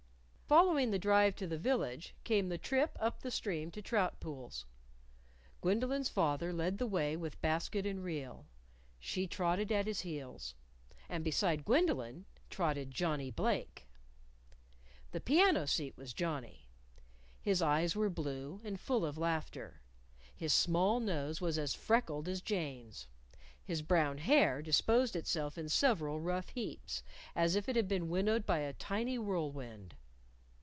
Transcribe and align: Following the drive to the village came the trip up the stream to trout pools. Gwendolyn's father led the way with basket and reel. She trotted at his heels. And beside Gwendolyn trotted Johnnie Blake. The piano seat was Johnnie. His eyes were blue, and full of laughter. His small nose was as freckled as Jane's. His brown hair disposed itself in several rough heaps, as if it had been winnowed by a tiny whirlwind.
Following 0.51 0.91
the 0.91 0.99
drive 0.99 1.37
to 1.37 1.47
the 1.47 1.57
village 1.57 2.13
came 2.25 2.49
the 2.49 2.57
trip 2.57 2.97
up 2.99 3.21
the 3.21 3.31
stream 3.31 3.71
to 3.71 3.81
trout 3.81 4.19
pools. 4.19 4.65
Gwendolyn's 5.61 6.09
father 6.09 6.51
led 6.51 6.77
the 6.77 6.85
way 6.87 7.15
with 7.15 7.39
basket 7.39 7.85
and 7.85 8.03
reel. 8.03 8.47
She 8.99 9.27
trotted 9.27 9.71
at 9.71 9.87
his 9.87 10.01
heels. 10.01 10.53
And 11.07 11.23
beside 11.23 11.63
Gwendolyn 11.63 12.25
trotted 12.49 12.91
Johnnie 12.91 13.31
Blake. 13.31 13.87
The 15.11 15.21
piano 15.21 15.65
seat 15.65 15.95
was 15.95 16.11
Johnnie. 16.11 16.67
His 17.39 17.61
eyes 17.61 17.95
were 17.95 18.09
blue, 18.09 18.59
and 18.65 18.77
full 18.77 19.05
of 19.05 19.17
laughter. 19.17 19.79
His 20.35 20.51
small 20.51 20.99
nose 20.99 21.39
was 21.39 21.57
as 21.57 21.73
freckled 21.73 22.27
as 22.27 22.41
Jane's. 22.41 23.07
His 23.63 23.81
brown 23.81 24.17
hair 24.17 24.61
disposed 24.61 25.15
itself 25.15 25.57
in 25.57 25.69
several 25.69 26.19
rough 26.19 26.49
heaps, 26.49 27.03
as 27.37 27.55
if 27.55 27.69
it 27.69 27.77
had 27.77 27.87
been 27.87 28.09
winnowed 28.09 28.45
by 28.45 28.59
a 28.59 28.73
tiny 28.73 29.17
whirlwind. 29.17 29.95